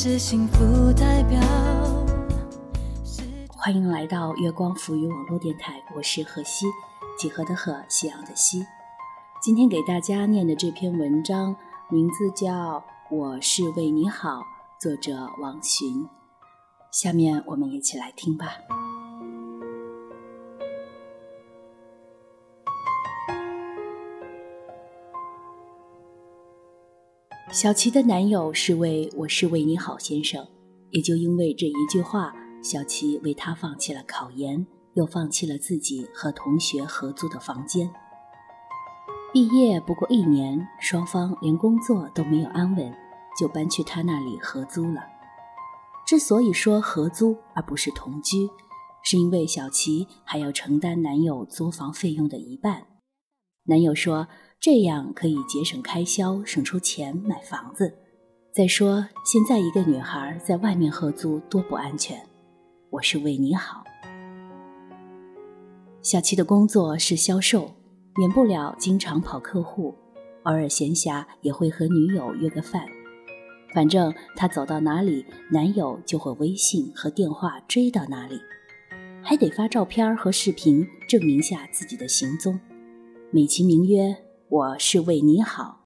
[0.00, 1.40] 是幸福代表。
[3.48, 6.66] 欢迎来到月光浮语网络电台，我是何西，
[7.18, 8.64] 几何的何，夕阳的西。
[9.42, 11.56] 今天给大家念的这篇文章
[11.90, 12.78] 名字叫
[13.10, 14.38] 《我是为你好》，
[14.80, 16.08] 作者王洵。
[16.92, 18.52] 下面我们一起来听吧。
[27.50, 30.46] 小琪的男友是位我是为你好先生，
[30.90, 37.90] 也就因为这一句话，小琪为他放弃了考研，又放弃了自己和同学合租的房间。
[39.32, 42.92] 毕业不过一年，双方连工作都没有安稳，
[43.40, 45.00] 就搬去他那里合租了。
[46.06, 48.46] 之所以说合租而不是同居，
[49.02, 52.86] 是因为小琪还要承担男友租房费用的一半。
[53.64, 54.28] 男友说。
[54.60, 57.94] 这样可以节省开销，省出钱买房子。
[58.52, 62.20] 再说，现在一个女孩在外面合租多不安全。
[62.90, 63.84] 我是为你好。
[66.02, 67.72] 小七的工作是销售，
[68.16, 69.94] 免不了经常跑客户，
[70.42, 72.84] 偶尔闲暇也会和女友约个饭。
[73.72, 78.40] 反正他走到哪里，男友就会微信和电话追到哪里，
[79.22, 82.58] 还得发照片和视频证明下自己的行踪，
[83.30, 84.16] 美其名曰。
[84.50, 85.84] 我是为你好，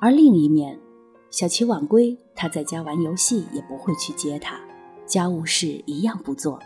[0.00, 0.80] 而另一面，
[1.28, 4.58] 小琪晚归，他在家玩游戏也不会去接他，
[5.04, 6.58] 家务事一样不做。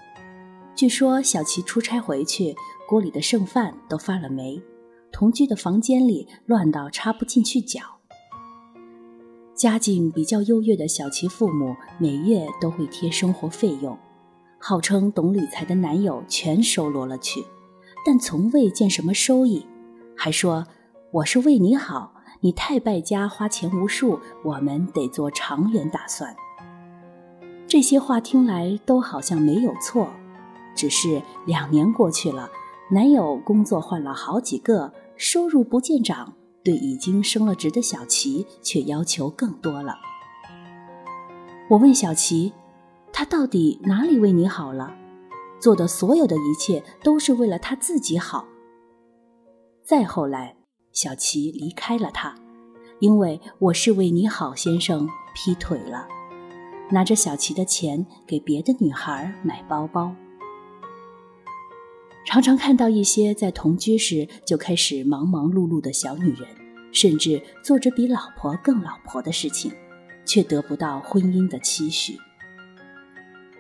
[0.77, 2.55] 据说小琪出差回去，
[2.89, 4.63] 锅里的剩饭都发了霉，
[5.11, 7.81] 同居的房间里乱到插不进去脚。
[9.57, 13.99] 家境比较优越的小琪父母每月都会贴生活费用，
[14.61, 17.45] 号称懂理财的男友全收罗了去，
[18.07, 19.67] 但从未见什么收益。
[20.21, 20.67] 还说
[21.13, 26.35] 我是为你好，你太败家，花钱无数，我们得做长远打算。
[27.69, 30.09] 这些话听来都好像没有错，
[30.75, 32.51] 只是两年过去了，
[32.91, 36.35] 男友工作换了好几个，收入不见涨，
[36.65, 39.95] 对已经升了职的小琪却要求更多了。
[41.71, 42.53] 我问小琪，
[43.13, 44.93] 他到底哪里为你好了？
[45.61, 48.45] 做的所有的一切都是为了他自己好。
[49.89, 50.55] 再后来，
[50.93, 52.35] 小琪离开了他，
[52.99, 56.07] 因为我是为你好先生劈腿了，
[56.91, 60.15] 拿着小琪的钱给别的女孩买包包。
[62.27, 66.47] 常常看到一些在同居时就开始忙忙碌碌的小女人，
[66.93, 69.73] 甚至做着比老婆更老婆的事情，
[70.27, 72.19] 却得不到婚姻的期许。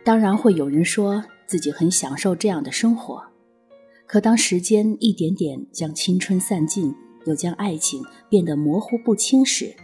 [0.04, 3.27] 当然会有人说自己很享受这样的生活。
[4.08, 6.94] 可当时间一点点将青春散尽，
[7.26, 9.76] 又将爱情变得模糊不清时，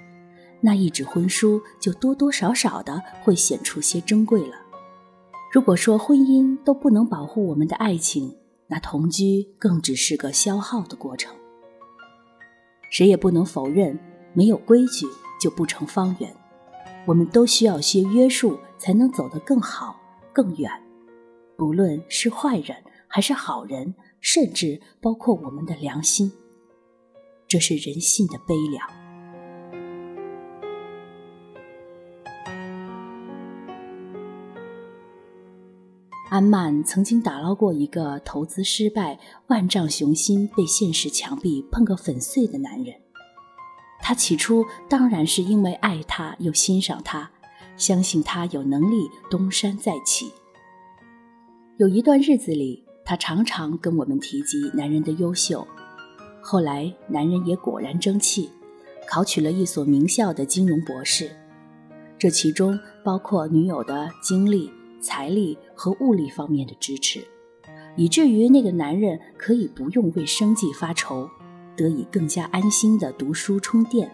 [0.63, 4.57] 那一纸婚书就多多少少的会显出些珍贵了。
[5.53, 8.35] 如果说婚姻都不能保护我们的爱情，
[8.67, 11.37] 那同居更只是个消耗的过程。
[12.91, 13.99] 谁也不能否认，
[14.33, 15.05] 没有规矩
[15.39, 16.35] 就不成方圆。
[17.05, 20.01] 我们都需要些约束，才能走得更好、
[20.33, 20.71] 更远。
[21.59, 22.75] 不论是坏人
[23.07, 23.95] 还是好人。
[24.25, 26.33] 甚至包括我们的良心，
[27.47, 28.89] 这是人性的悲凉。
[36.31, 42.95] 安曼曾经打捞过一个投资失败、万丈雄心被现实墙壁碰个粉碎的男人。
[44.01, 47.31] 他起初当然是因为爱他又欣赏他，
[47.77, 50.33] 相信他有能力东山再起。
[51.77, 52.84] 有一段日子里。
[53.05, 55.67] 他常常跟我们提及男人的优秀，
[56.41, 58.51] 后来男人也果然争气，
[59.07, 61.31] 考取了一所名校的金融博士。
[62.19, 67.23] 这其中包括女友的精力、财力和物力方面的支持，
[67.95, 71.29] 以至于那个男人可以不用为生计发愁，
[71.77, 74.11] 得以更加安心的读书充电。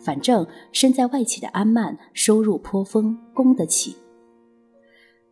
[0.00, 3.96] 反正身在外企的安曼收入颇丰，供得起。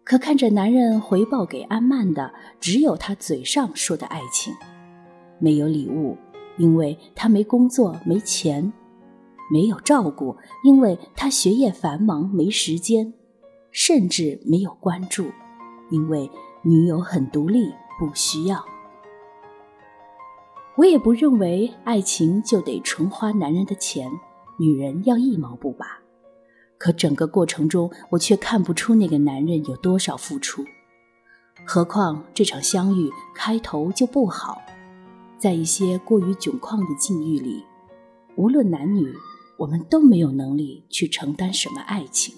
[0.05, 4.55] 可看着男人回报给安曼的，只有他嘴上说的爱情，
[5.39, 6.17] 没有礼物，
[6.59, 8.73] 因为他没工作没钱。
[9.51, 10.35] 没有照顾，
[10.65, 13.13] 因为他学业繁忙没时间，
[13.71, 15.27] 甚至没有关注，
[15.91, 16.31] 因为
[16.63, 18.65] 女友很独立不需要。
[20.77, 24.11] 我也不认为爱情就得纯花男人的钱，
[24.59, 26.02] 女人要一毛不拔。
[26.83, 30.65] 可整个过程中，我却看不出那个男人有多少付出。
[31.65, 34.61] 何况这场相遇开头就不好，
[35.39, 37.63] 在一些过于窘况的境遇里，
[38.35, 39.15] 无论男女。
[39.59, 42.35] 我们都没有能力去承担什么爱情，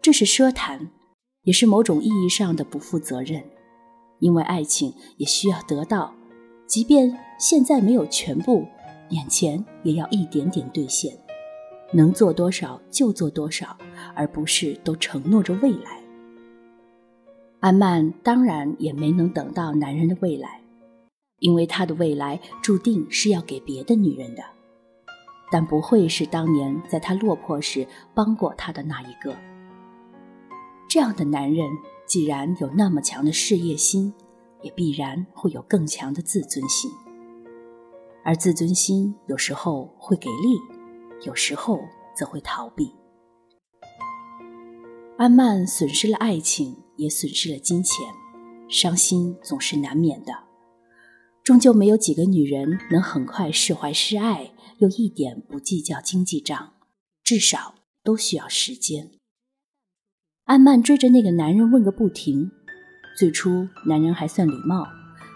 [0.00, 0.90] 这是奢谈，
[1.44, 3.44] 也是某种意义上的不负责任。
[4.18, 6.12] 因为爱情也需要得到，
[6.66, 8.66] 即便现在没有全部，
[9.10, 11.16] 眼前也要一点点兑现。
[11.92, 13.76] 能做多少就做多少，
[14.14, 16.02] 而不是都承诺着未来。
[17.60, 20.62] 安曼当然也没能等到男人的未来，
[21.38, 24.42] 因为他的未来注定是要给别的女人的。
[25.50, 29.36] 但不会是当年在他落魄时帮过他的那一个。
[30.88, 31.66] 这样的男人，
[32.06, 34.12] 既然有那么强的事业心，
[34.62, 36.90] 也必然会有更强的自尊心。
[38.24, 40.58] 而自尊心有时候会给力，
[41.24, 41.80] 有时候
[42.16, 42.92] 则会逃避。
[45.18, 48.06] 安曼损失了爱情，也损失了金钱，
[48.68, 50.32] 伤心总是难免的。
[51.44, 56.74] 终究没有几个女人能很快释怀示爱，又一点不计较经济账，
[57.22, 59.10] 至少都需要时间。
[60.44, 62.50] 安曼追着那个男人问个不停，
[63.16, 64.88] 最初男人还算礼貌，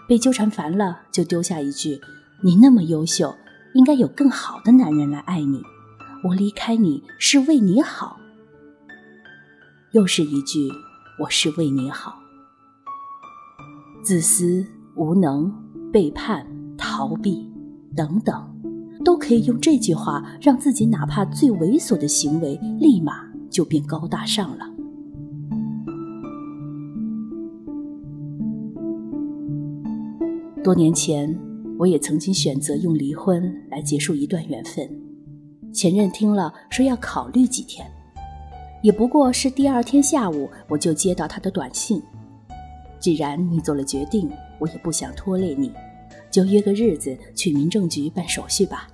[0.07, 2.01] 被纠缠烦了就丢下一句
[2.43, 3.35] ：“你那么优秀，
[3.73, 5.61] 应该有更好的男人来爱你，
[6.23, 8.17] 我离开你是为你好。”
[9.93, 10.69] 又是一句
[11.21, 12.19] ：“我是为你好。”
[14.03, 14.65] 自私
[14.95, 15.53] 无能。
[15.89, 16.45] 背叛、
[16.77, 17.49] 逃避
[17.95, 18.35] 等等，
[19.05, 24.69] 都可以用这句话让自己哪怕最猥琐的行为立马就变高大上了。
[30.61, 31.39] 多年前，
[31.79, 35.06] 我也曾经选择用离婚来结束一段缘分。
[35.77, 37.87] 前任听了说要考虑几天，
[38.81, 42.01] 也不过是第二天下午我就接到他的短信。
[42.99, 44.27] 既然你做了决定，
[44.57, 45.71] 我也不想拖累你，
[46.31, 48.87] 就约个日子去民政局办手续吧。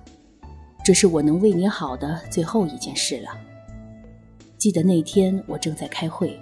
[0.84, 3.30] 这是我能为你好的最后一件事了。
[4.58, 6.38] 记得那天我正在开会，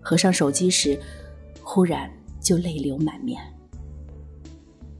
[0.00, 0.96] 合上手机时，
[1.60, 2.08] 忽然
[2.40, 3.42] 就泪流满面。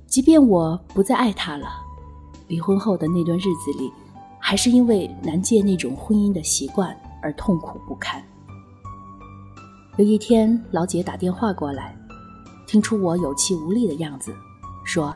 [0.08, 1.68] 即便我不再爱他了，
[2.48, 3.88] 离婚后的那段日子里，
[4.48, 8.22] 还是因为难戒那种婚姻的习惯而痛苦不堪。
[9.96, 11.98] 有一天，老姐打电话过来，
[12.64, 14.32] 听出我有气无力的样子，
[14.84, 15.12] 说：“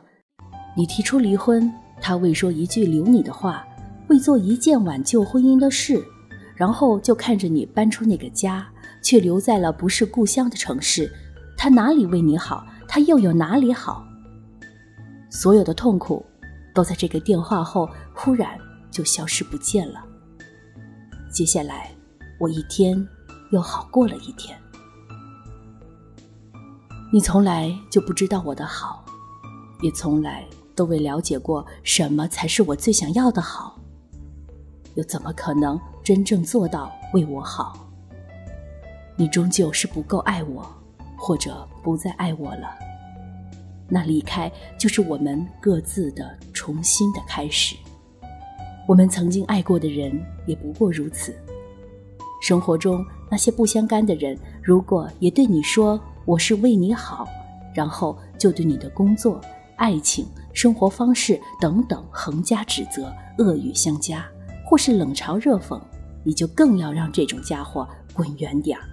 [0.77, 3.65] 你提出离婚，他未说一句留你的话，
[4.09, 6.05] 未做一件挽救婚姻的事，
[6.57, 8.67] 然后就看着你搬出那个家，
[9.01, 11.09] 却留在了不是故乡的城市，
[11.57, 12.67] 他哪里为你好？
[12.89, 14.05] 他又有哪里好？
[15.31, 16.27] 所有的痛苦，
[16.75, 18.59] 都在这个电话后忽然
[18.91, 20.05] 就消失不见了。
[21.31, 21.91] 接下来，
[22.39, 23.09] 我一天
[23.51, 24.59] 又好过了一天。”
[27.13, 29.05] 你从来就不知道我的好，
[29.83, 33.77] 也从来都未了解过什么才是我最想要的好，
[34.95, 37.89] 又怎么可能真正做到为我好？
[39.17, 40.65] 你终究是不够爱我，
[41.17, 42.69] 或者不再爱我了。
[43.89, 47.75] 那离开就是我们各自的重新的开始。
[48.91, 50.13] 我们曾经爱过的人
[50.47, 51.33] 也不过如此。
[52.43, 55.99] 生活中那些不相干的人，如果也对你说。
[56.27, 57.27] 我是为你好，
[57.75, 59.41] 然后就对你的工作、
[59.77, 64.25] 爱情、生活方式等等横加指责、恶语相加，
[64.65, 65.81] 或是冷嘲热讽，
[66.23, 68.85] 你就更要让这种家伙滚远点儿。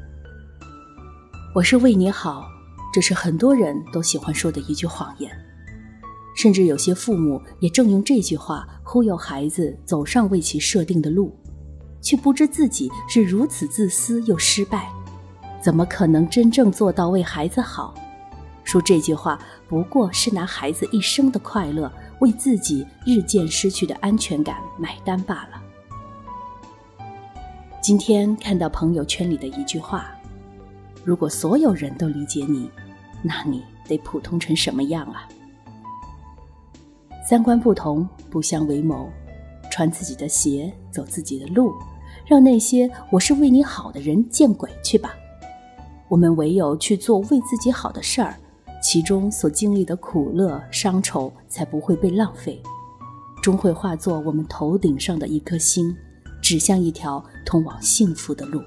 [1.53, 2.47] 我是为你好，
[2.93, 5.29] 这是很多人都喜欢说的一句谎言，
[6.38, 11.36] 甚至有些父母也正用这句话忽悠孩子走上为其设定的路，
[12.00, 14.88] 却不知自己是如此自私又失败。
[15.60, 17.96] 怎么可能真正做到为孩子好？
[18.63, 25.62] 说这句话不过是拿孩子一生的快乐为自己日渐失去的安全感买单罢了。
[27.82, 30.06] 今天看到朋友圈里的一句话
[31.03, 32.70] ：“如果所有人都理解你，
[33.24, 35.27] 那你得普通成什么样啊？”
[37.29, 39.10] 三观不同，不相为谋，
[39.69, 41.74] 穿自己的鞋，走自己的路，
[42.25, 45.13] 让那些我是为你好的人见鬼去吧！
[46.07, 48.34] 我们唯有去做为自己好的事儿。
[48.81, 52.63] 其中所经历的苦乐伤愁，才不会被浪费，
[53.41, 55.93] 终会化作我们头顶上的一颗星，
[56.41, 58.62] 指向一条通往幸福的路。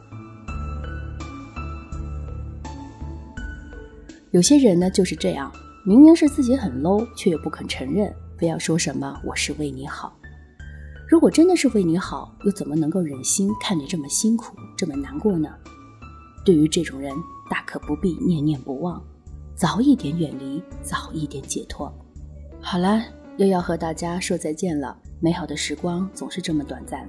[4.33, 5.51] 有些人呢就是这样，
[5.87, 10.17] 明明是自己很 low，却又不肯承认，非要说什么我是为你好。
[11.07, 15.51] 如果真的是为你好，又怎么能够忍心看你这么辛苦，这么难过呢？
[16.43, 17.15] 对于这种人，
[17.51, 19.03] 大可不必念念不忘。
[19.55, 21.93] 早一点远离，早一点解脱。
[22.63, 23.03] 好了，
[23.37, 24.97] 又要和大家说再见了。
[25.21, 27.07] 美好的时光总是这么短暂。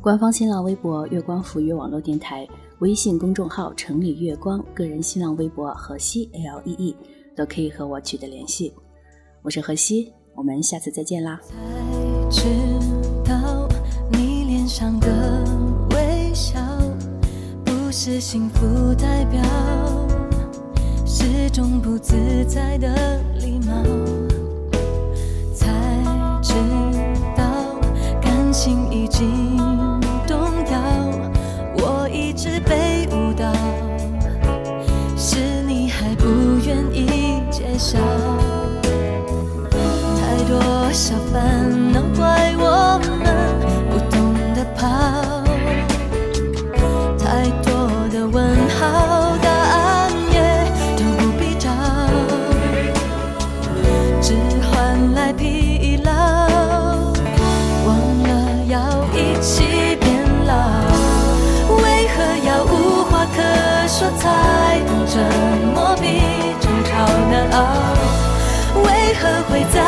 [0.00, 2.48] 官方新浪微博“月光浮约网络电台”，
[2.80, 6.96] 微信公众号“城里月光”，个人新浪微博“荷西 L E E”
[7.36, 8.74] 都可以和我取得联系。
[9.42, 11.40] 我是荷西，我们下次再见啦。
[11.42, 11.54] 才
[12.30, 12.42] 知
[13.24, 13.68] 道
[14.10, 15.44] 你脸上的
[15.90, 16.58] 微笑
[17.64, 19.42] 不是幸福代表。
[21.04, 23.74] 是种不自在的礼貌，
[25.54, 25.68] 才
[26.42, 26.54] 知
[27.36, 27.44] 道
[28.20, 29.56] 感情已经
[69.22, 69.81] 何会在